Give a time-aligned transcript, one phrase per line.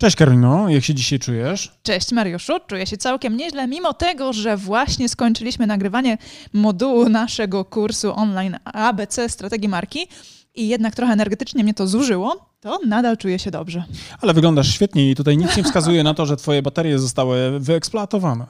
[0.00, 1.72] Cześć Karolino, jak się dzisiaj czujesz?
[1.82, 6.18] Cześć Mariuszu, czuję się całkiem nieźle, mimo tego, że właśnie skończyliśmy nagrywanie
[6.52, 10.08] modułu naszego kursu online ABC Strategii Marki
[10.54, 13.84] i jednak trochę energetycznie mnie to zużyło, to nadal czuję się dobrze.
[14.20, 18.46] Ale wyglądasz świetnie i tutaj nic nie wskazuje na to, że twoje baterie zostały wyeksploatowane.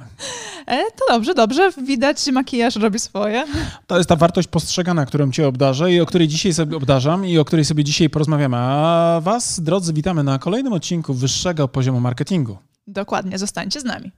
[0.67, 1.71] E, to dobrze, dobrze.
[1.87, 3.45] Widać, makijaż robi swoje.
[3.87, 7.39] To jest ta wartość postrzegana, którą cię obdarzę i o której dzisiaj sobie obdarzam i
[7.39, 8.57] o której sobie dzisiaj porozmawiamy.
[8.57, 12.59] A was, drodzy, witamy na kolejnym odcinku wyższego poziomu marketingu.
[12.87, 14.13] Dokładnie, zostańcie z nami.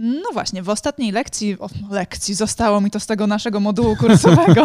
[0.00, 4.64] No właśnie, w ostatniej lekcji, o, lekcji, zostało mi to z tego naszego modułu kursowego.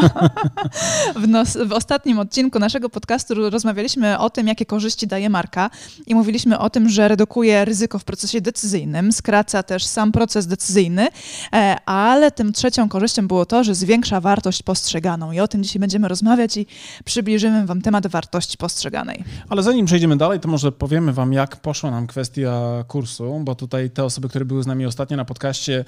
[1.23, 5.69] w, nos, w, ostatnim odcinku naszego podcastu rozmawialiśmy o tym, jakie korzyści daje marka
[6.07, 11.07] i mówiliśmy o tym, że redukuje ryzyko w procesie decyzyjnym, skraca też sam proces decyzyjny,
[11.53, 15.79] e, ale tym trzecią korzyścią było to, że zwiększa wartość postrzeganą i o tym dzisiaj
[15.79, 16.65] będziemy rozmawiać i
[17.05, 19.23] przybliżymy Wam temat wartości postrzeganej.
[19.49, 23.89] Ale zanim przejdziemy dalej, to może powiemy Wam, jak poszła nam kwestia kursu, bo tutaj
[23.89, 25.85] te osoby, które były z nami ostatnio na na podcaście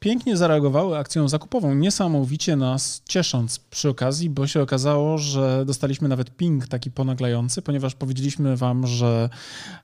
[0.00, 6.36] pięknie zareagowały akcją zakupową, niesamowicie nas ciesząc przy okazji, bo się okazało, że dostaliśmy nawet
[6.36, 9.28] ping taki ponaglający, ponieważ powiedzieliśmy wam, że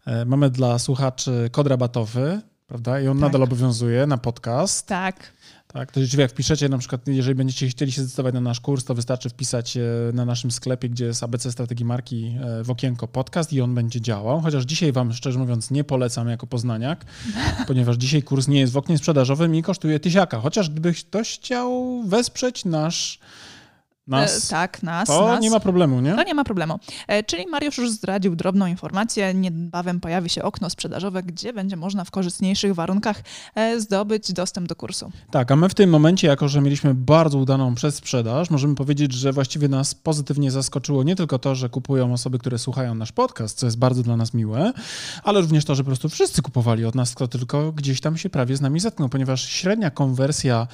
[0.07, 3.01] e, mamy dla słuchaczy kod rabatowy, prawda?
[3.01, 3.23] I on tak.
[3.23, 4.87] nadal obowiązuje na podcast.
[4.87, 5.33] Tak.
[5.73, 8.85] Tak, to rzeczywiście jak wpiszecie na przykład, jeżeli będziecie chcieli się zdecydować na nasz kurs,
[8.85, 9.83] to wystarczy wpisać e,
[10.13, 14.01] na naszym sklepie, gdzie jest ABC Strategii Marki e, w okienko podcast i on będzie
[14.01, 14.41] działał.
[14.41, 17.05] Chociaż dzisiaj wam szczerze mówiąc nie polecam jako poznaniak,
[17.69, 20.41] ponieważ dzisiaj kurs nie jest w oknie sprzedażowym i kosztuje tysiaka.
[20.41, 23.19] Chociaż gdyby ktoś chciał wesprzeć nasz
[24.11, 24.47] nas?
[24.47, 25.09] E, tak, nas.
[25.09, 25.43] To nas.
[25.43, 26.15] nie ma problemu, nie?
[26.15, 26.79] To nie ma problemu.
[27.09, 29.35] E, czyli Mariusz już zdradził drobną informację.
[29.35, 33.23] Niebawem pojawi się okno sprzedażowe, gdzie będzie można w korzystniejszych warunkach
[33.55, 35.13] e, zdobyć dostęp do kursu.
[35.31, 39.33] Tak, a my w tym momencie, jako że mieliśmy bardzo udaną przedsprzedaż, możemy powiedzieć, że
[39.33, 43.67] właściwie nas pozytywnie zaskoczyło nie tylko to, że kupują osoby, które słuchają nasz podcast, co
[43.67, 44.73] jest bardzo dla nas miłe,
[45.25, 48.31] ale również to, że po prostu wszyscy kupowali od nas, kto tylko gdzieś tam się
[48.31, 50.67] prawie z nami zetknął, ponieważ średnia konwersja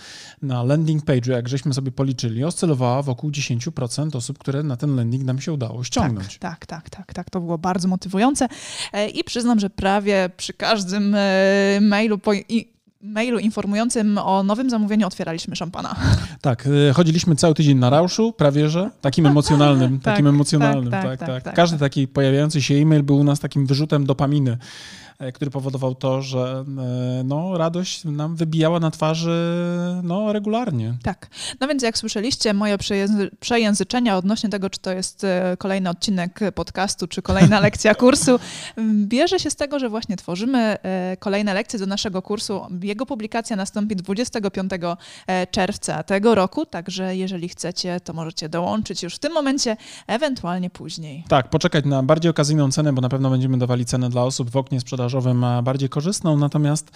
[0.42, 5.24] na landing page, jak żeśmy sobie policzyli, oscylowała wokół 10% osób, które na ten landing
[5.24, 6.38] nam się udało ściągnąć.
[6.38, 7.30] Tak, tak, tak, tak, tak.
[7.30, 8.48] To było bardzo motywujące
[8.92, 12.32] e, i przyznam, że prawie przy każdym e, mailu po,
[13.06, 15.96] mailu informującym o nowym zamówieniu otwieraliśmy szampana.
[16.40, 21.02] Tak, e, chodziliśmy cały tydzień na rauszu, prawie że, takim emocjonalnym, tak, takim emocjonalnym, tak
[21.02, 24.58] tak, tak, tak, tak, Każdy taki pojawiający się e-mail był u nas takim wyrzutem dopaminy.
[25.18, 29.54] E, który powodował to, że e, no, radość nam wybijała na twarzy
[30.02, 30.94] no, regularnie.
[31.02, 31.28] Tak.
[31.60, 32.76] No więc jak słyszeliście, moje
[33.40, 38.38] przejęzyczenia odnośnie tego, czy to jest e, kolejny odcinek podcastu, czy kolejna lekcja kursu,
[38.92, 40.76] bierze się z tego, że właśnie tworzymy
[41.18, 42.60] kolejne lekcje do naszego kursu.
[42.82, 44.72] Jego publikacja nastąpi 25
[45.50, 51.24] czerwca tego roku, także jeżeli chcecie, to możecie dołączyć już w tym momencie, ewentualnie później.
[51.28, 54.56] Tak, poczekać na bardziej okazyjną cenę, bo na pewno będziemy dawali cenę dla osób w
[54.56, 56.90] oknie sprzedaży ma bardziej korzystną, natomiast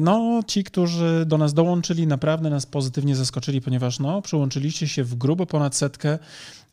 [0.00, 5.14] no, ci, którzy do nas dołączyli, naprawdę nas pozytywnie zaskoczyli, ponieważ no, przyłączyliście się w
[5.14, 6.18] grubo ponad setkę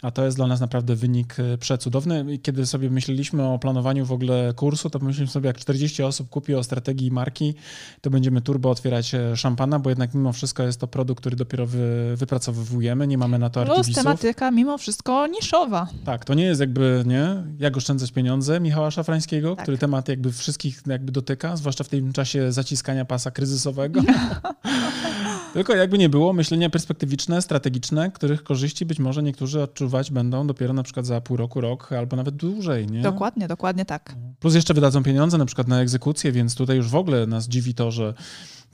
[0.03, 2.39] a to jest dla nas naprawdę wynik e, przecudowny.
[2.41, 6.55] Kiedy sobie myśleliśmy o planowaniu w ogóle kursu, to pomyśleliśmy sobie, jak 40 osób kupi
[6.55, 7.53] o strategii marki,
[8.01, 11.65] to będziemy turbo otwierać e, szampana, bo jednak mimo wszystko jest to produkt, który dopiero
[11.65, 14.03] wy, wypracowujemy, nie mamy na to Plus artywisów.
[14.03, 15.87] tematyka mimo wszystko niszowa.
[16.05, 19.63] Tak, to nie jest jakby, nie, jak oszczędzać pieniądze Michała Szafrańskiego, tak.
[19.63, 24.01] który temat jakby wszystkich jakby dotyka, zwłaszcza w tym czasie zaciskania pasa kryzysowego.
[25.53, 30.73] Tylko jakby nie było, myślenia perspektywiczne, strategiczne, których korzyści być może niektórzy odczuwać będą dopiero
[30.73, 32.87] na przykład za pół roku, rok albo nawet dłużej.
[32.87, 33.01] Nie?
[33.01, 34.15] Dokładnie, dokładnie tak.
[34.39, 37.73] Plus jeszcze wydadzą pieniądze na przykład na egzekucję, więc tutaj już w ogóle nas dziwi
[37.73, 38.13] to, że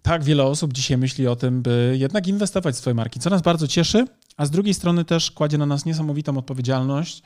[0.01, 3.41] tak wiele osób dzisiaj myśli o tym, by jednak inwestować w swoje marki, co nas
[3.41, 4.06] bardzo cieszy,
[4.38, 7.23] a z drugiej strony też kładzie na nas niesamowitą odpowiedzialność,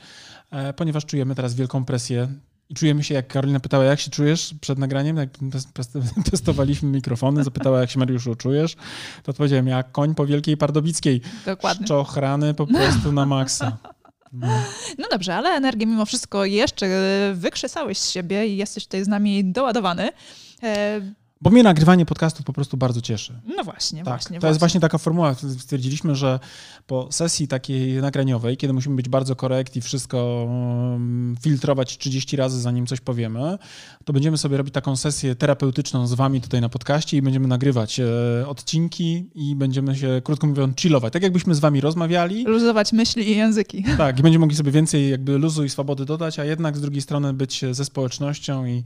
[0.50, 2.28] e, ponieważ czujemy teraz wielką presję
[2.68, 5.30] i czujemy się, jak Karolina pytała, jak się czujesz przed nagraniem, jak
[6.30, 8.76] testowaliśmy mikrofony, zapytała, jak się Mariuszu czujesz,
[9.22, 11.20] to odpowiedziałem, jak koń po Wielkiej Pardobickiej.
[11.46, 11.86] Dokładnie.
[11.86, 13.76] Szczochrany po prostu na maksa.
[14.32, 14.46] No.
[14.98, 16.88] no dobrze, ale energię mimo wszystko jeszcze
[17.34, 20.10] wykrzesałeś z siebie i jesteś tutaj z nami doładowany.
[20.62, 21.00] E,
[21.40, 23.40] bo mnie nagrywanie podcastów po prostu bardzo cieszy.
[23.56, 24.36] No właśnie, tak, właśnie.
[24.36, 24.48] To właśnie.
[24.48, 25.34] jest właśnie taka formuła.
[25.58, 26.40] Stwierdziliśmy, że
[26.86, 32.60] po sesji takiej nagraniowej, kiedy musimy być bardzo korekt i wszystko um, filtrować 30 razy,
[32.60, 33.58] zanim coś powiemy,
[34.04, 38.00] to będziemy sobie robić taką sesję terapeutyczną z wami tutaj na podcaście i będziemy nagrywać
[38.00, 38.04] e,
[38.46, 41.12] odcinki i będziemy się, krótko mówiąc, chillować.
[41.12, 42.44] Tak jakbyśmy z wami rozmawiali.
[42.44, 43.84] Luzować myśli i języki.
[44.04, 47.02] Tak, i będziemy mogli sobie więcej jakby luzu i swobody dodać, a jednak z drugiej
[47.02, 48.82] strony być ze społecznością i,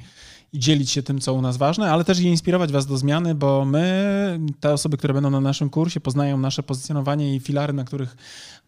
[0.53, 3.35] i dzielić się tym, co u nas ważne, ale też inspirować inspirować Was do zmiany,
[3.35, 7.85] bo my, te osoby, które będą na naszym kursie, poznają nasze pozycjonowanie i filary, na
[7.85, 8.17] których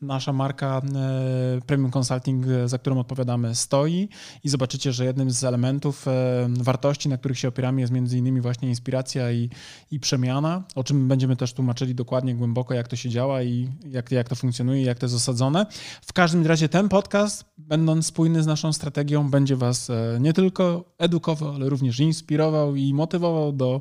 [0.03, 4.09] nasza marka e, Premium Consulting, e, za którą odpowiadamy, stoi
[4.45, 6.13] i zobaczycie, że jednym z elementów e,
[6.61, 9.51] wartości, na których się opieramy jest między innymi właśnie inspiracja i,
[9.91, 14.11] i przemiana, o czym będziemy też tłumaczyli dokładnie, głęboko, jak to się działa i jak,
[14.11, 15.67] jak to funkcjonuje, jak to jest osadzone.
[16.03, 21.55] W każdym razie ten podcast, będąc spójny z naszą strategią, będzie Was nie tylko edukował,
[21.55, 23.81] ale również inspirował i motywował do,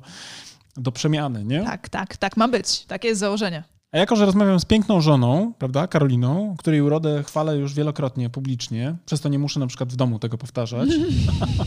[0.77, 1.63] do przemiany, nie?
[1.63, 2.85] Tak, tak, tak ma być.
[2.85, 3.78] Takie jest założenie.
[3.91, 8.95] A jako, że rozmawiam z piękną żoną, prawda, Karoliną, której urodę chwalę już wielokrotnie publicznie,
[9.05, 10.89] przez to nie muszę na przykład w domu tego powtarzać.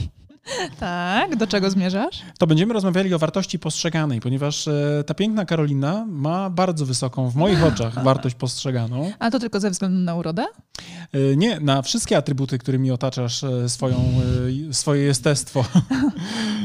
[0.81, 2.23] tak, do czego zmierzasz?
[2.39, 7.37] To będziemy rozmawiali o wartości postrzeganej, ponieważ e, ta piękna Karolina ma bardzo wysoką, w
[7.37, 9.13] moich oczach, wartość postrzeganą.
[9.19, 10.45] A to tylko ze względu na urodę?
[11.13, 13.97] E, nie, na wszystkie atrybuty, którymi otaczasz e, swoją,
[14.73, 15.65] swoje jestestwo.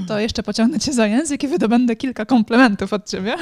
[0.07, 3.35] To jeszcze pociągnę cię za język i wydobędę kilka komplementów od ciebie.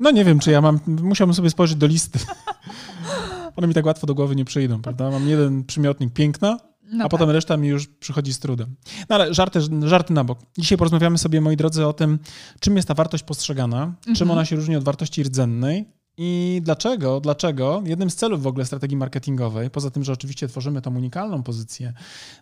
[0.00, 2.18] No nie wiem, czy ja mam, musiałbym sobie spojrzeć do listy.
[3.56, 5.10] One mi tak łatwo do głowy nie przyjdą, prawda?
[5.10, 6.58] Mam jeden przymiotnik piękna,
[6.92, 7.34] no a potem tak.
[7.34, 8.76] reszta mi już przychodzi z trudem.
[9.08, 10.38] No ale żarty, żarty na bok.
[10.58, 12.18] Dzisiaj porozmawiamy sobie, moi drodzy, o tym,
[12.60, 14.16] czym jest ta wartość postrzegana, mhm.
[14.16, 15.84] czym ona się różni od wartości rdzennej
[16.16, 20.82] i dlaczego, dlaczego jednym z celów w ogóle strategii marketingowej, poza tym, że oczywiście tworzymy
[20.82, 21.92] tą unikalną pozycję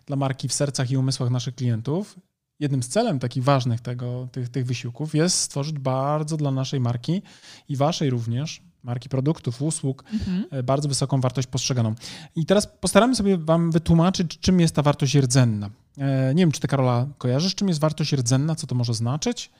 [0.05, 2.15] dla marki w sercach i umysłach naszych klientów,
[2.59, 7.21] jednym z celem takich ważnych tego, tych, tych wysiłków jest stworzyć bardzo dla naszej marki
[7.69, 10.45] i waszej również, marki produktów, usług, mhm.
[10.51, 11.95] E, bardzo wysoką wartość postrzeganą.
[12.35, 15.69] I teraz postaramy sobie wam wytłumaczyć, czym jest ta wartość rdzenna.
[15.97, 19.51] E, nie wiem, czy ty, Karola, kojarzysz, czym jest wartość rdzenna, co to może znaczyć?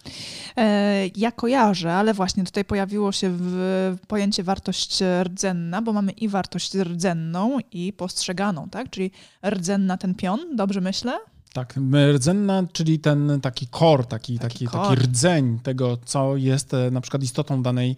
[0.57, 6.27] E, ja kojarzę, ale właśnie tutaj pojawiło się w pojęcie wartość rdzenna, bo mamy i
[6.27, 8.89] wartość rdzenną, i postrzeganą, tak?
[8.89, 9.11] Czyli
[9.49, 11.32] rdzenna ten pion, dobrze myślę?
[11.53, 11.79] Tak,
[12.13, 17.01] rdzenna, czyli ten taki kor, taki, taki, taki, taki rdzeń tego, co jest e, na
[17.01, 17.95] przykład istotą danej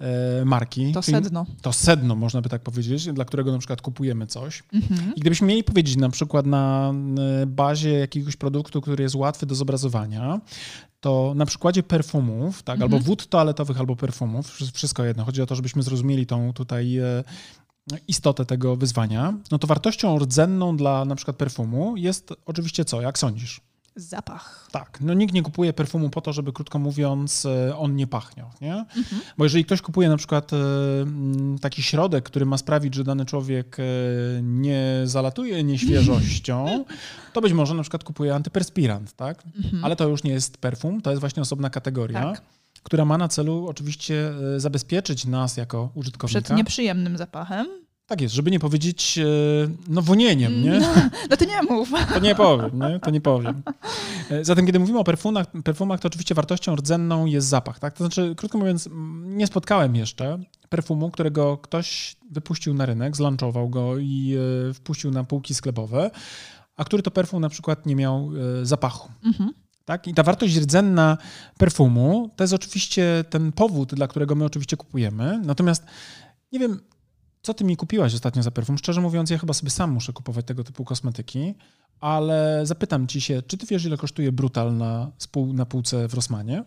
[0.00, 0.92] e, marki.
[0.92, 1.46] To sedno.
[1.62, 4.62] To sedno, można by tak powiedzieć, dla którego na przykład kupujemy coś.
[4.72, 5.14] Mhm.
[5.14, 6.92] I gdybyśmy mieli powiedzieć na przykład na
[7.42, 10.40] e, bazie jakiegoś produktu, który jest łatwy do zobrazowania,
[11.00, 12.92] to na przykładzie perfumów, tak, mhm.
[12.92, 15.24] albo wód toaletowych, albo perfumów, wszystko jedno.
[15.24, 16.98] Chodzi o to, żebyśmy zrozumieli tą tutaj
[18.08, 23.18] istotę tego wyzwania, no to wartością rdzenną dla na przykład perfumu jest oczywiście co, jak
[23.18, 23.60] sądzisz?
[23.98, 24.68] Zapach.
[24.72, 28.50] Tak, no nikt nie kupuje perfumu po to, żeby krótko mówiąc e, on nie pachniał,
[28.60, 28.74] nie?
[28.74, 29.22] Mhm.
[29.38, 30.56] Bo jeżeli ktoś kupuje na przykład e,
[31.60, 33.82] taki środek, który ma sprawić, że dany człowiek e,
[34.42, 36.84] nie zalatuje nieświeżością,
[37.32, 39.42] to być może na przykład kupuje antyperspirant, tak?
[39.56, 39.84] Mhm.
[39.84, 42.22] Ale to już nie jest perfum, to jest właśnie osobna kategoria.
[42.22, 42.42] Tak
[42.82, 46.40] która ma na celu oczywiście e, zabezpieczyć nas jako użytkownika.
[46.40, 47.66] Przed nieprzyjemnym zapachem.
[48.06, 49.24] Tak jest, żeby nie powiedzieć, e,
[49.88, 50.80] no wonieniem, nie?
[50.80, 50.88] No,
[51.30, 51.90] no to nie mów.
[52.14, 53.00] To nie powiem, nie?
[53.00, 53.62] To nie powiem.
[54.30, 57.94] E, zatem, kiedy mówimy o perfumach, perfumach, to oczywiście wartością rdzenną jest zapach, tak?
[57.94, 58.88] To znaczy, krótko mówiąc,
[59.22, 60.38] nie spotkałem jeszcze
[60.68, 64.36] perfumu, którego ktoś wypuścił na rynek, zlanczował go i
[64.74, 66.10] wpuścił na półki sklepowe,
[66.76, 68.30] a który to perfum na przykład nie miał
[68.62, 69.12] zapachu.
[69.24, 69.52] Mhm.
[69.88, 70.06] Tak?
[70.06, 71.18] I ta wartość rdzenna
[71.58, 75.40] perfumu to jest oczywiście ten powód, dla którego my oczywiście kupujemy.
[75.44, 75.84] Natomiast
[76.52, 76.80] nie wiem,
[77.42, 78.78] co ty mi kupiłaś ostatnio za perfum?
[78.78, 81.54] Szczerze mówiąc, ja chyba sobie sam muszę kupować tego typu kosmetyki,
[82.00, 85.10] ale zapytam ci się, czy ty wiesz, ile kosztuje Brutal na,
[85.54, 86.64] na półce w Rossmanie?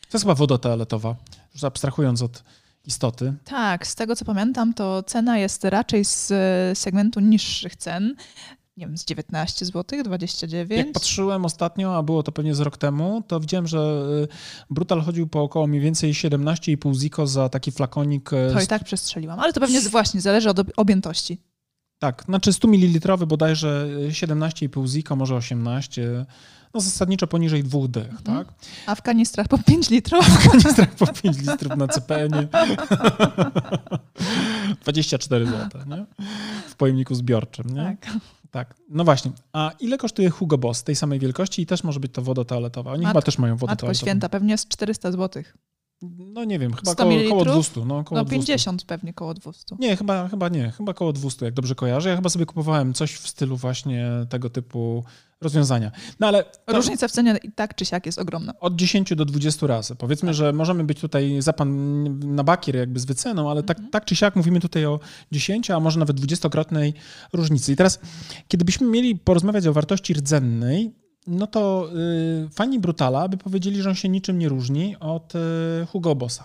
[0.00, 1.16] To jest chyba woda toaletowa,
[1.54, 2.44] już abstrahując od
[2.84, 3.34] istoty.
[3.44, 6.32] Tak, z tego co pamiętam, to cena jest raczej z
[6.78, 8.16] segmentu niższych cen
[8.76, 10.70] nie wiem, z 19 zł, 29.
[10.70, 14.28] Jak patrzyłem ostatnio, a było to pewnie z rok temu, to widziałem, że y,
[14.70, 18.32] Brutal chodził po około mniej więcej 17,5 ziko za taki flakonik.
[18.32, 21.40] Y, to i tak przestrzeliłam, ale to pewnie właśnie zależy od objętości.
[21.98, 26.26] Tak, znaczy 100 ml bodajże 17,5 ziko, może 18
[26.74, 28.24] no zasadniczo poniżej dwóch dych, mhm.
[28.24, 28.54] tak?
[28.86, 30.26] A w kanistrach po 5 litrów?
[30.26, 32.48] w kanistrach po 5 litrów na CPN-ie.
[34.82, 36.06] 24 zł, nie?
[36.68, 37.96] W pojemniku zbiorczym, nie?
[38.00, 38.18] Tak.
[38.52, 39.30] Tak, no właśnie.
[39.52, 42.92] A ile kosztuje Hugo Boss tej samej wielkości i też może być to woda toaletowa?
[42.92, 44.06] Oni Matko, chyba też mają wodę Matko toaletową.
[44.06, 45.42] święta, pewnie jest 400 zł.
[46.18, 47.84] No nie wiem, chyba koło, koło 200.
[47.84, 48.86] No, koło no 50 200.
[48.86, 49.76] pewnie, koło 200.
[49.78, 52.08] Nie, chyba, chyba nie, chyba koło 200, jak dobrze kojarzę.
[52.08, 55.04] Ja chyba sobie kupowałem coś w stylu właśnie tego typu
[55.42, 55.90] rozwiązania.
[56.20, 56.76] No ale to...
[56.76, 58.52] Różnica w cenie i tak czy siak jest ogromna.
[58.60, 59.94] Od 10 do 20 razy.
[59.96, 60.34] Powiedzmy, tak.
[60.34, 63.90] że możemy być tutaj za pan na bakier jakby z wyceną, ale tak, mhm.
[63.90, 65.00] tak czy siak mówimy tutaj o
[65.32, 66.92] 10, a może nawet 20-krotnej
[67.32, 67.72] różnicy.
[67.72, 68.00] I teraz,
[68.48, 71.90] kiedy byśmy mieli porozmawiać o wartości rdzennej, no to
[72.46, 75.38] y, fani Brutala by powiedzieli, że on się niczym nie różni od y,
[75.86, 76.44] Hugo Bossa.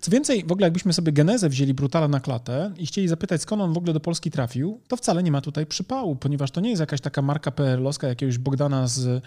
[0.00, 3.62] Co więcej, w ogóle jakbyśmy sobie genezę wzięli Brutala na klatę i chcieli zapytać, skąd
[3.62, 6.70] on w ogóle do Polski trafił, to wcale nie ma tutaj przypału, ponieważ to nie
[6.70, 9.24] jest jakaś taka marka PRL-owska jakiegoś Bogdana z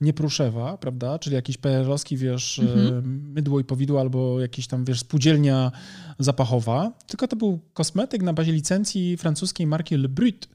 [0.00, 1.18] Niepruszewa, prawda?
[1.18, 3.32] Czyli jakiś PRL-owski, wiesz, mhm.
[3.32, 5.72] mydło i powidło albo jakiś tam, wiesz, spółdzielnia
[6.18, 10.48] zapachowa, tylko to był kosmetyk na bazie licencji francuskiej marki Le Brut,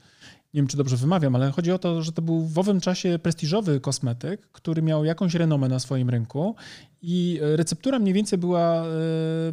[0.54, 3.20] nie wiem czy dobrze wymawiam, ale chodzi o to, że to był w owym czasie
[3.24, 6.56] prestiżowy kosmetyk, który miał jakąś renomę na swoim rynku
[7.02, 8.88] i receptura mniej więcej była, e,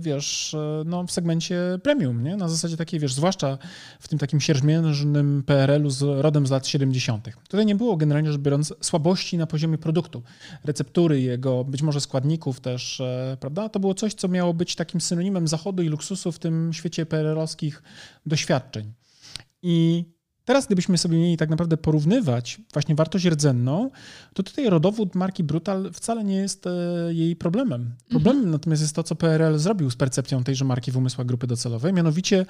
[0.00, 2.37] wiesz, e, no, w segmencie premium, nie?
[2.37, 3.59] Na zasadzie takiej, wiesz, zwłaszcza
[4.00, 7.28] w tym takim sierżmierznym PRL-u z rodem z lat 70.
[7.49, 10.23] Tutaj nie było generalnie rzecz biorąc słabości na poziomie produktu,
[10.64, 13.69] receptury jego, być może składników też, e, prawda?
[13.69, 17.83] To było coś, co miało być takim synonimem zachodu i luksusu w tym świecie PRL-owskich
[18.26, 18.93] doświadczeń.
[19.62, 20.05] I
[20.49, 23.90] Teraz, gdybyśmy sobie mieli tak naprawdę porównywać właśnie wartość rdzenną,
[24.35, 26.71] to tutaj rodowód marki Brutal wcale nie jest e,
[27.11, 27.95] jej problemem.
[28.09, 28.52] Problemem mhm.
[28.52, 32.47] natomiast jest to, co PRL zrobił z percepcją tejże marki w umysłach grupy docelowej, mianowicie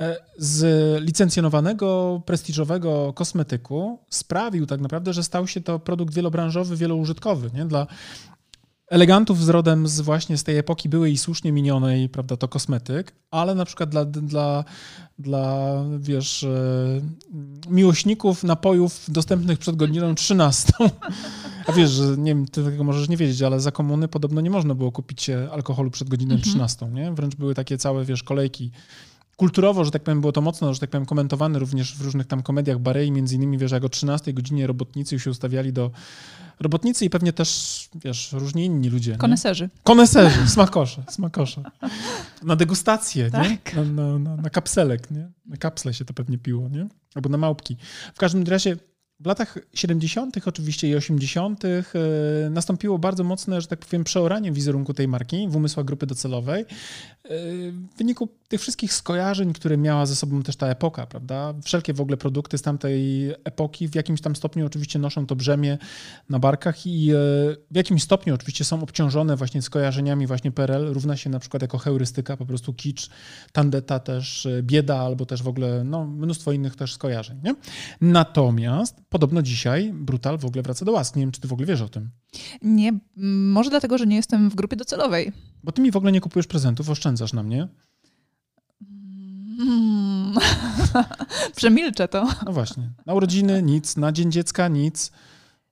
[0.00, 7.50] e, z licencjonowanego, prestiżowego kosmetyku sprawił tak naprawdę, że stał się to produkt wielobranżowy, wieloużytkowy.
[7.54, 7.64] Nie?
[7.64, 7.86] Dla
[8.90, 13.12] elegantów z rodem z właśnie z tej epoki byłej i słusznie minionej, prawda, to kosmetyk,
[13.30, 14.64] ale na przykład dla, dla,
[15.18, 17.00] dla wiesz, e,
[17.68, 20.72] miłośników napojów dostępnych przed godziną 13.
[21.66, 24.50] A wiesz, że nie wiem, ty tego możesz nie wiedzieć, ale za komuny podobno nie
[24.50, 26.50] można było kupić alkoholu przed godziną mhm.
[26.50, 27.12] 13, nie?
[27.12, 28.70] Wręcz były takie całe, wiesz, kolejki
[29.38, 32.42] kulturowo, że tak powiem, było to mocno, że tak powiem, komentowane również w różnych tam
[32.42, 35.90] komediach Barei, między innymi, wiesz, jak o 13 godzinie robotnicy się ustawiali do
[36.60, 39.16] robotnicy i pewnie też, wiesz, różni inni ludzie.
[39.16, 39.64] Koneserzy.
[39.64, 39.82] Nie?
[39.82, 41.62] Koneserzy, smakosze, smakosze.
[42.42, 43.76] Na degustację, tak.
[43.76, 43.84] nie?
[43.84, 45.30] Na, na, na, na kapselek, nie?
[45.46, 46.88] Na kapsle się to pewnie piło, nie?
[47.14, 47.76] Albo na małpki.
[48.14, 48.76] W każdym razie
[49.20, 51.78] w latach 70., oczywiście i 80., e,
[52.50, 56.62] nastąpiło bardzo mocne, że tak powiem, przeoranie wizerunku tej marki w umysłach grupy docelowej.
[56.62, 56.66] E,
[57.72, 61.54] w wyniku tych wszystkich skojarzeń, które miała ze sobą też ta epoka, prawda?
[61.64, 65.78] Wszelkie w ogóle produkty z tamtej epoki w jakimś tam stopniu oczywiście noszą to brzemię
[66.28, 67.14] na barkach i e,
[67.70, 71.78] w jakimś stopniu oczywiście są obciążone właśnie skojarzeniami właśnie PRL, równa się na przykład jako
[71.78, 73.10] heurystyka, po prostu kicz,
[73.52, 77.40] tandeta też, bieda albo też w ogóle no, mnóstwo innych też skojarzeń.
[77.44, 77.54] Nie?
[78.00, 81.16] Natomiast podobno dzisiaj Brutal w ogóle wraca do łask.
[81.16, 82.10] Nie wiem, czy ty w ogóle wiesz o tym.
[82.62, 82.92] Nie,
[83.52, 85.32] może dlatego, że nie jestem w grupie docelowej.
[85.64, 87.68] Bo ty mi w ogóle nie kupujesz prezentów, oszczędzasz na mnie.
[89.58, 90.34] Hmm.
[91.56, 92.28] Przemilczę to.
[92.46, 92.90] No właśnie.
[93.06, 95.12] Na urodziny nic, na Dzień Dziecka nic.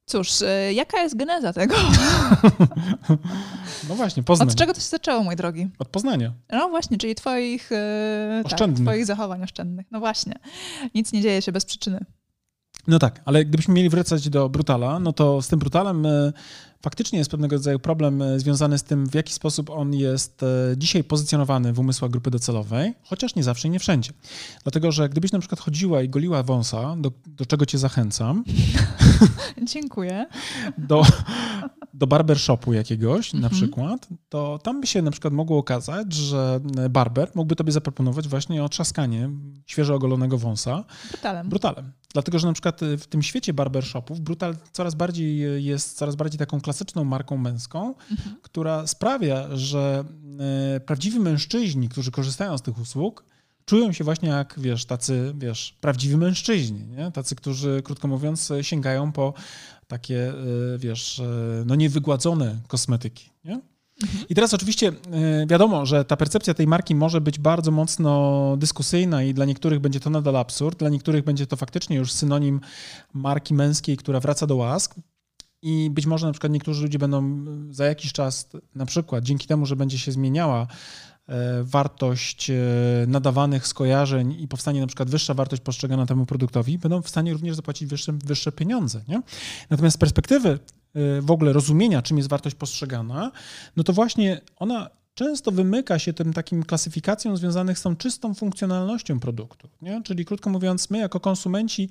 [0.06, 1.74] Cóż, y, jaka jest geneza tego?
[3.88, 4.48] No właśnie, Poznań.
[4.48, 5.68] Od czego to się zaczęło, mój drogi?
[5.78, 6.32] Od Poznania.
[6.52, 7.76] No właśnie, czyli twoich, y,
[8.48, 9.86] tak, twoich zachowań oszczędnych.
[9.90, 10.34] No właśnie.
[10.94, 12.04] Nic nie dzieje się bez przyczyny.
[12.88, 16.32] No tak, ale gdybyśmy mieli wracać do Brutala, no to z tym Brutalem e,
[16.82, 20.46] faktycznie jest pewnego rodzaju problem e, związany z tym, w jaki sposób on jest e,
[20.76, 24.12] dzisiaj pozycjonowany w umysłach grupy docelowej, chociaż nie zawsze i nie wszędzie.
[24.62, 28.44] Dlatego, że gdybyś na przykład chodziła i goliła wąsa, do, do czego cię zachęcam.
[29.72, 30.26] Dziękuję.
[30.78, 31.02] Do,
[31.96, 33.42] do barbershopu jakiegoś mhm.
[33.42, 36.60] na przykład, to tam by się na przykład mogło okazać, że
[36.90, 39.30] barber mógłby tobie zaproponować właśnie otrzaskanie
[39.66, 40.84] świeżo ogolonego wąsa.
[41.10, 41.48] Brutalem.
[41.48, 41.92] Brutalem.
[42.12, 46.60] Dlatego, że na przykład w tym świecie barbershopów Brutal coraz bardziej jest coraz bardziej taką
[46.60, 48.36] klasyczną marką męską, mhm.
[48.42, 50.04] która sprawia, że
[50.76, 53.24] e, prawdziwi mężczyźni, którzy korzystają z tych usług,
[53.66, 57.10] czują się właśnie jak, wiesz, tacy, wiesz, prawdziwi mężczyźni, nie?
[57.10, 59.34] Tacy, którzy, krótko mówiąc, sięgają po
[59.86, 60.34] takie, e,
[60.78, 61.24] wiesz, e,
[61.66, 63.60] no niewygładzone kosmetyki, nie?
[64.28, 69.22] I teraz oczywiście e, wiadomo, że ta percepcja tej marki może być bardzo mocno dyskusyjna
[69.22, 72.60] i dla niektórych będzie to nadal absurd, dla niektórych będzie to faktycznie już synonim
[73.14, 74.94] marki męskiej, która wraca do łask.
[75.62, 79.66] I być może na przykład niektórzy ludzie będą za jakiś czas, na przykład dzięki temu,
[79.66, 80.66] że będzie się zmieniała
[81.62, 82.54] wartość e,
[83.06, 87.56] nadawanych skojarzeń i powstanie na przykład wyższa wartość postrzegana temu produktowi, będą w stanie również
[87.56, 89.00] zapłacić wyższe, wyższe pieniądze.
[89.08, 89.22] Nie?
[89.70, 90.58] Natomiast z perspektywy
[90.96, 93.30] Y, w ogóle rozumienia, czym jest wartość postrzegana,
[93.76, 99.20] no to właśnie ona często wymyka się tym takim klasyfikacją związanych z tą czystą funkcjonalnością
[99.20, 99.68] produktu.
[99.82, 100.02] Nie?
[100.02, 101.88] Czyli krótko mówiąc, my jako konsumenci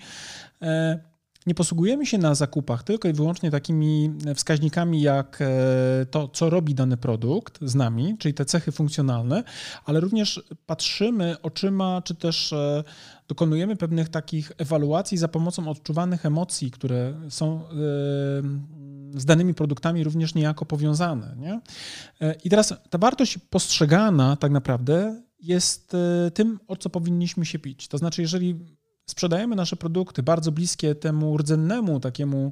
[0.61, 0.99] e,
[1.45, 6.75] nie posługujemy się na zakupach tylko i wyłącznie takimi wskaźnikami jak e, to, co robi
[6.75, 9.43] dany produkt z nami, czyli te cechy funkcjonalne,
[9.85, 12.83] ale również patrzymy oczyma, czy też e,
[13.27, 17.61] dokonujemy pewnych takich ewaluacji za pomocą odczuwanych emocji, które są
[19.15, 21.35] z danymi produktami również niejako powiązane.
[21.37, 21.61] Nie?
[22.21, 27.59] E, I teraz ta wartość postrzegana tak naprawdę jest e, tym, o co powinniśmy się
[27.59, 27.87] pić.
[27.87, 28.59] To znaczy, jeżeli
[29.05, 32.51] sprzedajemy nasze produkty bardzo bliskie temu rdzennemu takiemu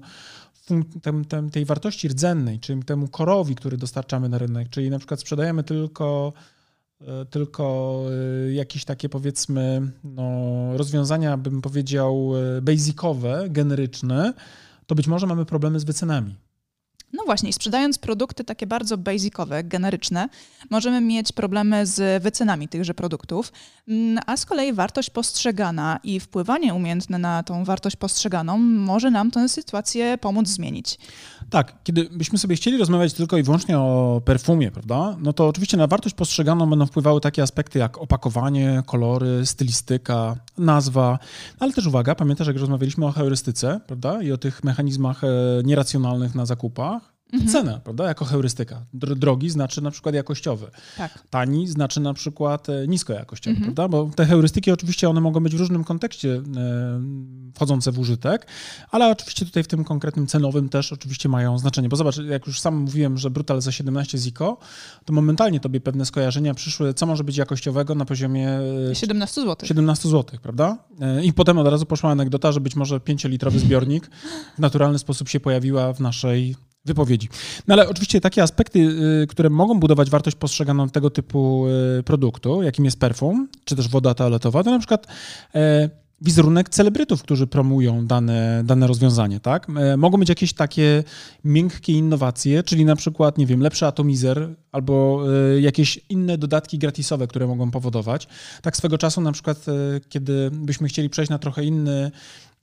[1.02, 5.20] tem, tem, tej wartości rdzennej, czyli temu korowi, który dostarczamy na rynek, czyli na przykład
[5.20, 6.34] sprzedajemy tylko
[7.02, 8.00] e, tylko
[8.48, 10.24] e, jakieś takie powiedzmy no,
[10.78, 14.34] rozwiązania, bym powiedział, e, basicowe, generyczne,
[14.88, 16.36] to być może mamy problemy z wycenami.
[17.14, 20.30] No właśnie, sprzedając produkty takie bardzo basicowe, generyczne,
[20.70, 23.52] możemy mieć problemy z wycenami tychże produktów,
[23.88, 29.32] mm, a z kolei wartość postrzegana i wpływanie umiejętne na tą wartość postrzeganą może nam
[29.32, 30.98] tę sytuację pomóc zmienić.
[31.50, 35.78] Tak, kiedy byśmy sobie chcieli rozmawiać tylko i wyłącznie o perfumie, prawda, no to oczywiście
[35.78, 41.20] na wartość postrzeganą będą wpływały takie aspekty jak opakowanie, kolory, stylistyka, nazwa,
[41.60, 45.28] ale też uwaga, pamiętasz jak rozmawialiśmy o heurystyce, prawda, i o tych mechanizmach e,
[45.64, 47.52] nieracjonalnych na zakupach, mhm.
[47.52, 48.86] cena, prawda, jako heurystyka.
[48.94, 50.68] Drogi znaczy na przykład jakościowy.
[50.98, 51.24] Tak.
[51.30, 53.74] Tani znaczy na przykład e, niskojakościowy, mhm.
[53.74, 53.98] prawda?
[53.98, 56.42] Bo te heurystyki oczywiście one mogą być w różnym kontekście e,
[57.56, 58.48] wchodzące w użytek,
[58.92, 61.90] ale oczywiście tutaj w tym konkretnym cenowym też oczywiście mają znaczenie.
[61.90, 64.58] Bo zobacz, jak już sam mówiłem, że Brutal za 17 ziko,
[65.06, 68.50] to momentalnie tobie pewne skojarzenia przyszły, co może być jakościowego na poziomie
[68.94, 69.68] 17 zł.
[69.68, 70.78] 17 zł, prawda?
[71.02, 74.10] E, I potem od razu poszła anegdota, że być może 5-litrowy zbiornik
[74.56, 77.30] w naturalny sposób się pojawiła w naszej wypowiedzi.
[77.68, 78.80] No ale oczywiście takie aspekty,
[79.24, 81.66] y, które mogą budować wartość postrzeganą tego typu
[82.00, 85.08] y, produktu, jakim jest perfum, czy też woda toaletowa, to na przykład
[85.56, 85.90] e,
[86.22, 89.68] wizerunek celebrytów, którzy promują dane, dane rozwiązanie, tak?
[89.76, 91.04] E, mogą być jakieś takie
[91.44, 95.24] miękkie innowacje, czyli na przykład, nie wiem, lepszy atomizer albo
[95.56, 98.28] e, jakieś inne dodatki gratisowe, które mogą powodować.
[98.62, 99.66] Tak swego czasu na przykład,
[100.10, 102.12] kiedy byśmy chcieli przejść na trochę inny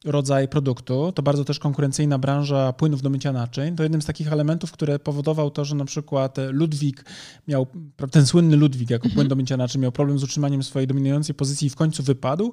[0.04, 3.76] rodzaj produktu, to bardzo też konkurencyjna branża płynów do mycia naczyń.
[3.76, 7.04] To jednym z takich elementów, które powodował to, że na przykład Ludwik
[7.48, 7.66] miał,
[8.10, 11.66] ten słynny Ludwik jako płyn do mycia naczyń miał problem z utrzymaniem swojej dominującej pozycji
[11.66, 12.52] i w końcu wypadł.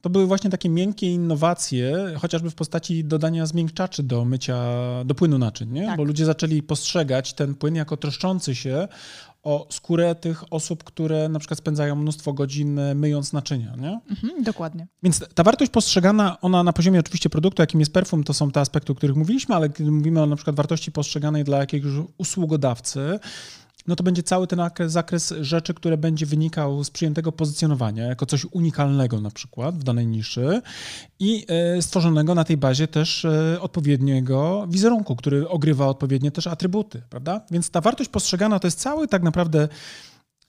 [0.00, 4.64] To były właśnie takie miękkie innowacje, chociażby w postaci dodania zmiękczaczy do mycia,
[5.04, 5.86] do płynu naczyń, nie?
[5.86, 5.96] Tak.
[5.96, 8.88] bo ludzie zaczęli postrzegać ten płyn jako troszczący się
[9.42, 13.76] o skórę tych osób, które na przykład spędzają mnóstwo godzin e, myjąc naczynia.
[13.76, 14.00] Nie?
[14.10, 14.86] Mhm, dokładnie.
[15.02, 18.60] Więc ta wartość postrzegana, ona na poziomie oczywiście produktu, jakim jest perfum, to są te
[18.60, 23.18] aspekty, o których mówiliśmy, ale kiedy mówimy o na przykład wartości postrzeganej dla jakiegoś usługodawcy,
[23.86, 28.44] no to będzie cały ten zakres rzeczy, które będzie wynikał z przyjętego pozycjonowania jako coś
[28.44, 30.62] unikalnego na przykład w danej niszy
[31.18, 37.02] i e, stworzonego na tej bazie też e, odpowiedniego wizerunku, który ogrywa odpowiednie też atrybuty,
[37.10, 37.40] prawda?
[37.50, 39.68] Więc ta wartość postrzegana to jest cały tak naprawdę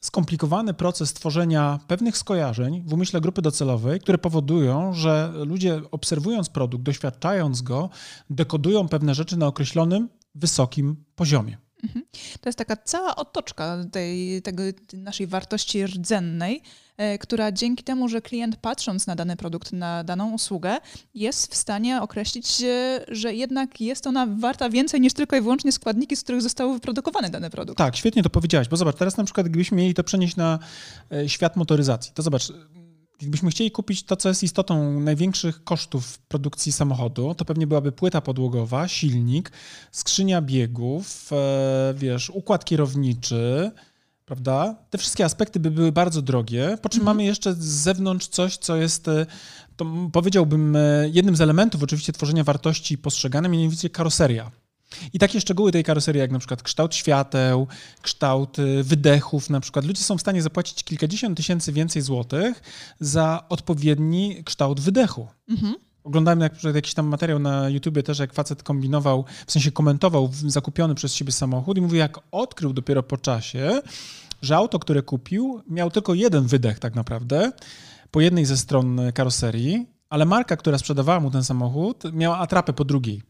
[0.01, 6.83] skomplikowany proces tworzenia pewnych skojarzeń w umyśle grupy docelowej, które powodują, że ludzie obserwując produkt,
[6.83, 7.89] doświadczając go,
[8.29, 11.57] dekodują pewne rzeczy na określonym wysokim poziomie.
[11.83, 12.05] Mhm.
[12.41, 14.63] To jest taka cała otoczka tej, tego,
[14.93, 16.61] naszej wartości rdzennej,
[16.97, 20.77] e, która dzięki temu, że klient patrząc na dany produkt, na daną usługę,
[21.15, 22.63] jest w stanie określić,
[23.07, 27.29] że jednak jest ona warta więcej niż tylko i wyłącznie składniki, z których został wyprodukowany
[27.29, 27.77] dany produkt.
[27.77, 30.59] Tak, świetnie to powiedziałaś, bo zobacz, teraz na przykład gdybyśmy mieli to przenieść na
[31.11, 32.51] e, świat motoryzacji, to zobacz,
[33.21, 38.21] Jakbyśmy chcieli kupić to, co jest istotą największych kosztów produkcji samochodu, to pewnie byłaby płyta
[38.21, 39.51] podłogowa, silnik,
[39.91, 43.71] skrzynia biegów, e, wiesz, układ kierowniczy,
[44.25, 44.75] prawda?
[44.89, 47.17] Te wszystkie aspekty by były bardzo drogie, po czym mhm.
[47.17, 49.25] mamy jeszcze z zewnątrz coś, co jest, e,
[49.75, 54.51] to powiedziałbym, e, jednym z elementów oczywiście tworzenia wartości postrzeganej, mianowicie karoseria.
[55.13, 57.67] I takie szczegóły tej karoserii, jak na przykład kształt świateł,
[58.01, 62.61] kształt y, wydechów, na przykład ludzie są w stanie zapłacić kilkadziesiąt tysięcy więcej złotych
[62.99, 65.27] za odpowiedni kształt wydechu.
[65.49, 65.75] Mhm.
[66.03, 70.95] Oglądałem jak, jakiś tam materiał na YouTubie też, jak facet kombinował, w sensie komentował zakupiony
[70.95, 73.81] przez siebie samochód i mówił, jak odkrył dopiero po czasie,
[74.41, 77.51] że auto, które kupił, miał tylko jeden wydech tak naprawdę
[78.11, 82.85] po jednej ze stron karoserii ale marka, która sprzedawała mu ten samochód, miała atrapę po
[82.85, 83.21] drugiej.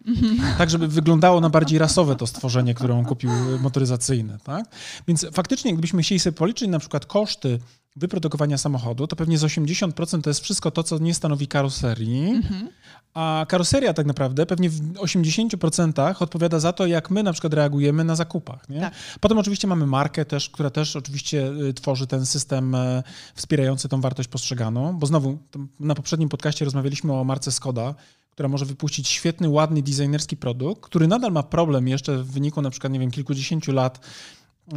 [0.58, 4.38] Tak, żeby wyglądało na bardziej rasowe to stworzenie, które on kupił motoryzacyjne.
[4.44, 4.66] Tak?
[5.08, 7.60] Więc faktycznie, gdybyśmy chcieli sobie policzyć na przykład koszty
[7.96, 12.70] wyprodukowania samochodu, to pewnie z 80% to jest wszystko to, co nie stanowi karoserii, mhm.
[13.14, 18.04] a karoseria tak naprawdę pewnie w 80% odpowiada za to, jak my na przykład reagujemy
[18.04, 18.70] na zakupach.
[18.70, 18.80] Nie?
[18.80, 18.94] Tak.
[19.20, 23.04] Potem oczywiście mamy markę też, która też oczywiście y, tworzy ten system e,
[23.36, 25.38] wspierający tą wartość postrzeganą, bo znowu
[25.80, 27.96] na poprzednim podcaście rozmawialiśmy o marce Skoda,
[28.32, 32.70] która może wypuścić świetny, ładny, designerski produkt, który nadal ma problem jeszcze w wyniku na
[32.70, 34.00] przykład, nie wiem, kilkudziesięciu lat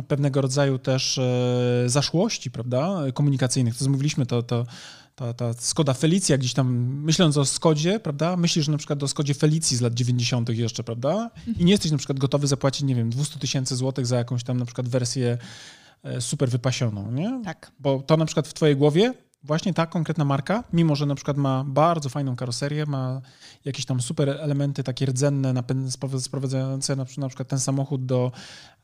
[0.03, 3.77] pewnego rodzaju też e, zaszłości, prawda, komunikacyjnych.
[3.77, 4.67] To mówiliśmy, to, to
[5.15, 9.35] ta, ta Skoda Felicia gdzieś tam, myśląc o Skodzie, prawda, myślisz na przykład o Skodzie
[9.35, 10.49] Felicji z lat 90.
[10.49, 14.17] jeszcze, prawda, i nie jesteś na przykład gotowy zapłacić, nie wiem, 200 tysięcy złotych za
[14.17, 15.39] jakąś tam na przykład wersję
[16.03, 17.41] e, super wypasioną, nie?
[17.45, 17.73] Tak.
[17.79, 21.37] Bo to na przykład w twojej głowie właśnie ta konkretna marka, mimo że na przykład
[21.37, 23.21] ma bardzo fajną karoserię, ma
[23.65, 25.63] jakieś tam super elementy takie rdzenne,
[26.21, 28.33] sprowadzające na przykład ten samochód do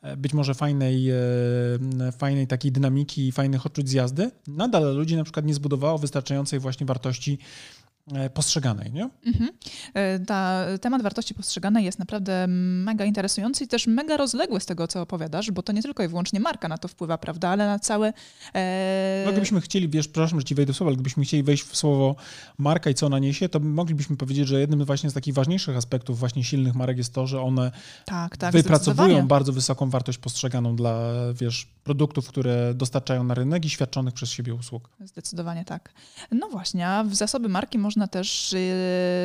[0.02, 1.16] e, być może fajnej, e,
[2.18, 6.86] fajnej takiej dynamiki, fajnych odczuć z jazdy, nadal ludzi na przykład nie zbudowało wystarczającej właśnie
[6.86, 7.38] wartości
[8.34, 9.10] postrzeganej, nie?
[9.26, 9.50] Mhm.
[9.94, 14.88] E, ta, temat wartości postrzeganej jest naprawdę mega interesujący i też mega rozległy z tego,
[14.88, 17.78] co opowiadasz, bo to nie tylko i wyłącznie marka na to wpływa, prawda, ale na
[17.78, 18.12] całe...
[18.54, 19.22] E...
[19.26, 21.76] No, gdybyśmy chcieli, wiesz, przepraszam, że ci wejdę w słowo, ale gdybyśmy chcieli wejść w
[21.76, 22.16] słowo
[22.58, 26.18] marka i co ona niesie, to moglibyśmy powiedzieć, że jednym właśnie z takich ważniejszych aspektów
[26.18, 27.72] właśnie silnych marek jest to, że one
[28.04, 33.70] tak, tak, wypracowują bardzo wysoką wartość postrzeganą dla, wiesz, produktów, które dostarczają na rynek i
[33.70, 34.90] świadczonych przez siebie usług.
[35.04, 35.92] Zdecydowanie tak.
[36.32, 38.68] No właśnie, a w zasoby marki można też y,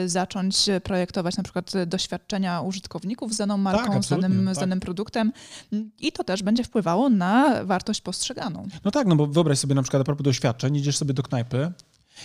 [0.05, 4.55] zacząć projektować na przykład doświadczenia użytkowników z daną marką, tak, z, danym, tak.
[4.55, 5.31] z danym produktem
[5.99, 8.67] i to też będzie wpływało na wartość postrzeganą.
[8.85, 11.71] No tak, no bo wyobraź sobie na przykład a propos doświadczeń, idziesz sobie do knajpy,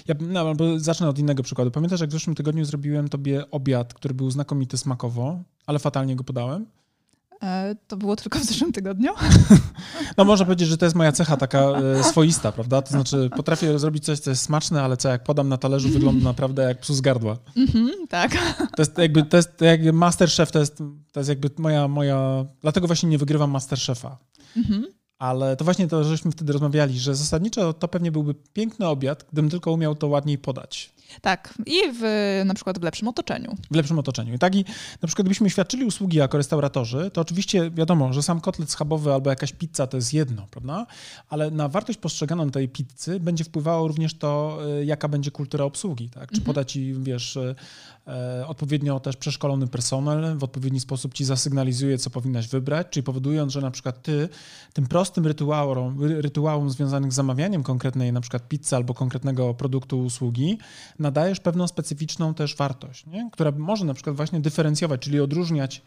[0.09, 1.71] ja no, zacznę od innego przykładu.
[1.71, 6.25] Pamiętasz, jak w zeszłym tygodniu zrobiłem tobie obiad, który był znakomity smakowo, ale fatalnie go
[6.25, 6.67] podałem?
[7.43, 9.13] E, to było tylko w zeszłym tygodniu.
[10.17, 12.83] No można powiedzieć, że to jest moja cecha taka e, swoista, prawda?
[12.83, 16.25] To znaczy potrafię zrobić coś, co jest smaczne, ale co jak podam na talerzu wygląda
[16.25, 17.39] naprawdę jak psu z gardła.
[17.57, 18.33] Mhm, tak.
[18.77, 20.77] To jest jakby, to jest jak Masterchef, to jest,
[21.13, 22.45] to jest jakby moja, moja...
[22.61, 24.19] Dlatego właśnie nie wygrywam Masterchefa.
[24.57, 24.87] Mhm.
[25.19, 29.51] Ale to właśnie to, żeśmy wtedy rozmawiali, że zasadniczo to pewnie byłby piękny obiad, gdybym
[29.51, 30.93] tylko umiał to ładniej podać.
[31.21, 32.03] Tak, i w,
[32.45, 33.57] na przykład w lepszym otoczeniu.
[33.71, 34.35] W lepszym otoczeniu.
[34.35, 34.65] I tak i
[35.03, 39.31] na przykład gdybyśmy świadczyli usługi jako restauratorzy, to oczywiście wiadomo, że sam kotlet schabowy albo
[39.31, 40.87] jakaś pizza to jest jedno, prawda?
[41.29, 46.09] Ale na wartość postrzeganą tej pizzy będzie wpływało również to, y, jaka będzie kultura obsługi,
[46.09, 46.31] tak?
[46.31, 46.45] Czy mhm.
[46.47, 47.55] poda ci, wiesz, y,
[48.07, 53.53] e, odpowiednio też przeszkolony personel, w odpowiedni sposób ci zasygnalizuje, co powinnaś wybrać, czyli powodując,
[53.53, 54.29] że na przykład ty
[54.73, 60.59] tym prostym rytuałom, rytuałom związanych z zamawianiem konkretnej na przykład pizzy albo konkretnego produktu usługi
[61.01, 63.29] nadajesz pewną specyficzną też wartość, nie?
[63.33, 65.83] która może na przykład właśnie dyferencjować, czyli odróżniać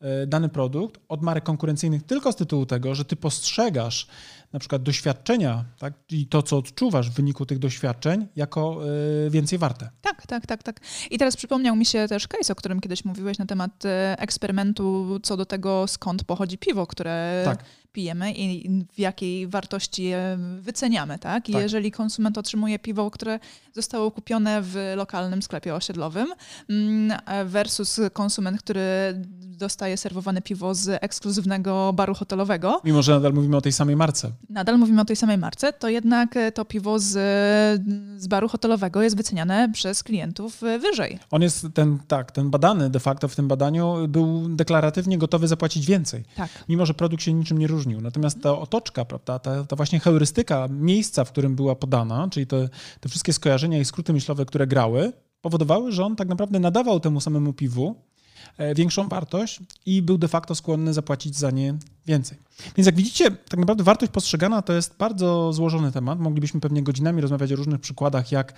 [0.00, 4.08] e, dany produkt od marek konkurencyjnych tylko z tytułu tego, że ty postrzegasz
[4.54, 8.80] na przykład doświadczenia tak, i to, co odczuwasz w wyniku tych doświadczeń, jako
[9.26, 9.90] y, więcej warte.
[10.02, 10.80] Tak, tak, tak, tak.
[11.10, 15.20] I teraz przypomniał mi się też case, o którym kiedyś mówiłeś na temat y, eksperymentu
[15.22, 21.18] co do tego, skąd pochodzi piwo, które tak pijemy i w jakiej wartości je wyceniamy,
[21.18, 21.48] tak?
[21.48, 21.62] I tak.
[21.62, 23.38] jeżeli konsument otrzymuje piwo, które
[23.72, 26.28] zostało kupione w lokalnym sklepie osiedlowym
[26.68, 28.82] mm, versus konsument, który
[29.58, 32.80] dostaje serwowane piwo z ekskluzywnego baru hotelowego.
[32.84, 34.30] Mimo, że nadal mówimy o tej samej marce.
[34.50, 37.12] Nadal mówimy o tej samej marce, to jednak to piwo z,
[38.16, 41.18] z baru hotelowego jest wyceniane przez klientów wyżej.
[41.30, 45.86] On jest ten, tak, ten badany de facto w tym badaniu był deklaratywnie gotowy zapłacić
[45.86, 46.24] więcej.
[46.36, 46.50] Tak.
[46.68, 48.00] Mimo, że produkt się niczym nie różni różnił.
[48.00, 52.68] Natomiast ta otoczka, prawda, ta, ta właśnie heurystyka miejsca, w którym była podana, czyli te,
[53.00, 57.20] te wszystkie skojarzenia i skróty myślowe, które grały, powodowały, że on tak naprawdę nadawał temu
[57.20, 57.94] samemu piwu
[58.58, 61.74] e, większą wartość i był de facto skłonny zapłacić za nie
[62.06, 62.38] więcej.
[62.76, 66.20] Więc jak widzicie, tak naprawdę wartość postrzegana to jest bardzo złożony temat.
[66.20, 68.54] Moglibyśmy pewnie godzinami rozmawiać o różnych przykładach, jak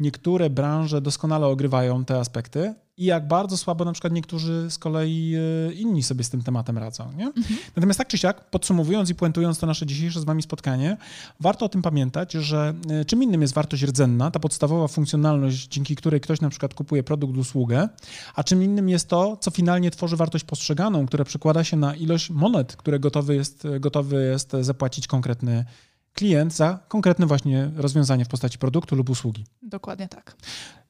[0.00, 5.34] niektóre branże doskonale ogrywają te aspekty i jak bardzo słabo na przykład niektórzy z kolei
[5.68, 7.12] e, inni sobie z tym tematem radzą.
[7.12, 7.26] Nie?
[7.26, 7.56] Mhm.
[7.76, 10.96] Natomiast tak czy siak, podsumowując i puentując to nasze dzisiejsze z wami spotkanie,
[11.40, 15.96] warto o tym pamiętać, że e, czym innym jest wartość rdzenna, ta podstawowa funkcjonalność, dzięki
[15.96, 17.88] której ktoś na przykład kupuje produkt, usługę,
[18.34, 22.30] a czym innym jest to, co finalnie tworzy wartość postrzeganą, która przekłada się na ilość
[22.30, 25.64] monet, które gotowy jest, gotowy jest zapłacić konkretny
[26.12, 29.44] klient za konkretne właśnie rozwiązanie w postaci produktu lub usługi.
[29.62, 30.36] Dokładnie tak.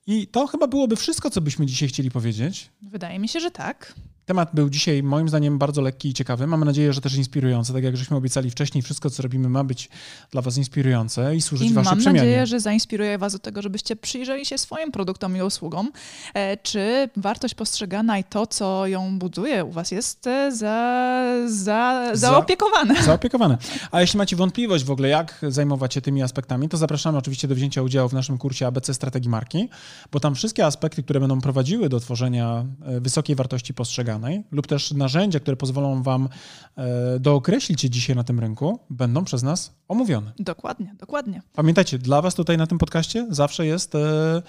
[0.07, 2.71] I to chyba byłoby wszystko, co byśmy dzisiaj chcieli powiedzieć.
[2.83, 3.95] Wydaje mi się, że tak.
[4.31, 6.47] Temat był dzisiaj moim zdaniem bardzo lekki i ciekawy.
[6.47, 7.73] Mamy nadzieję, że też inspirujący.
[7.73, 9.89] Tak jak żeśmy obiecali wcześniej, wszystko co robimy ma być
[10.31, 12.19] dla was inspirujące i służyć I waszej przemianie.
[12.19, 15.93] Mam nadzieję, że zainspiruje was do tego, żebyście przyjrzeli się swoim produktom i usługom.
[16.35, 22.11] E, czy wartość postrzegana i to, co ją buduje u was jest e, za, za,
[22.15, 22.95] zaopiekowane.
[22.95, 23.59] Za, zaopiekowane.
[23.91, 27.55] A jeśli macie wątpliwość w ogóle, jak zajmować się tymi aspektami, to zapraszamy oczywiście do
[27.55, 29.69] wzięcia udziału w naszym kursie ABC Strategii Marki,
[30.13, 34.20] bo tam wszystkie aspekty, które będą prowadziły do tworzenia e, wysokiej wartości postrzeganej,
[34.51, 36.29] lub też narzędzia, które pozwolą Wam
[36.77, 40.33] e, dookreślić się dzisiaj na tym rynku, będą przez nas omówione.
[40.39, 41.43] Dokładnie, dokładnie.
[41.53, 44.43] Pamiętajcie, dla Was tutaj na tym podcaście zawsze jest e,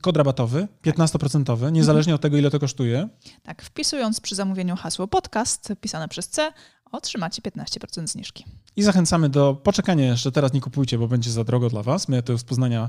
[0.00, 3.08] kod rabatowy 15%, niezależnie od tego, ile to kosztuje.
[3.42, 6.52] Tak, wpisując przy zamówieniu hasło podcast pisane przez C,
[6.92, 8.44] otrzymacie 15% zniżki.
[8.76, 12.08] I zachęcamy do poczekania jeszcze teraz nie kupujcie, bo będzie za drogo dla Was.
[12.08, 12.88] My to z Poznania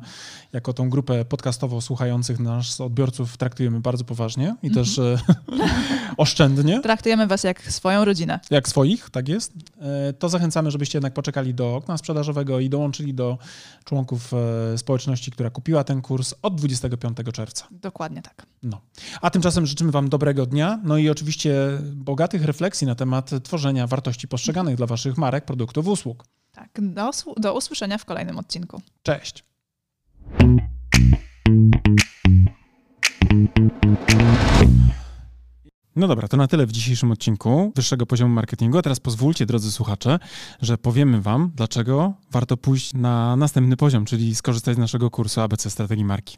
[0.54, 4.86] jako tą grupę podcastowo słuchających nas odbiorców traktujemy bardzo poważnie i Mhm.
[4.86, 5.18] też e,
[6.18, 6.82] oszczędnie.
[6.82, 8.40] Traktujemy was jak swoją rodzinę.
[8.52, 9.54] Jak swoich, tak jest.
[9.82, 13.38] E, To zachęcamy, żebyście jednak poczekali do okna sprzedażowego i dołączyli do
[13.86, 14.32] członków
[14.74, 17.68] e, społeczności, która kupiła ten kurs od 25 czerwca.
[17.72, 18.46] Dokładnie tak.
[18.64, 18.82] No.
[19.22, 21.56] A tymczasem życzymy Wam dobrego dnia, no i oczywiście
[21.94, 26.26] bogatych refleksji na temat tworzenia wartości postrzeganych dla Waszych marek, produktów, usług.
[26.52, 28.82] Tak, do, do usłyszenia w kolejnym odcinku.
[29.04, 29.44] Cześć!
[35.96, 38.78] No dobra, to na tyle w dzisiejszym odcinku wyższego poziomu marketingu.
[38.78, 40.20] A teraz pozwólcie, drodzy słuchacze,
[40.62, 45.70] że powiemy Wam, dlaczego warto pójść na następny poziom, czyli skorzystać z naszego kursu ABC
[45.70, 46.38] Strategii Marki.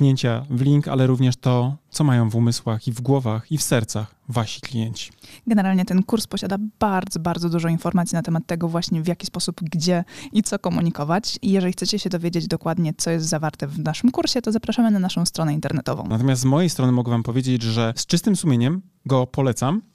[0.01, 3.63] kliknięcia w link, ale również to, co mają w umysłach i w głowach i w
[3.63, 5.11] sercach wasi klienci.
[5.47, 9.61] Generalnie ten kurs posiada bardzo, bardzo dużo informacji na temat tego właśnie w jaki sposób,
[9.61, 11.39] gdzie i co komunikować.
[11.41, 14.99] I jeżeli chcecie się dowiedzieć dokładnie, co jest zawarte w naszym kursie, to zapraszamy na
[14.99, 16.03] naszą stronę internetową.
[16.09, 19.81] Natomiast z mojej strony mogę wam powiedzieć, że z czystym sumieniem go polecam